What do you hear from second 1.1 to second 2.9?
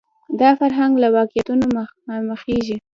واقعیتونو مخامخېږي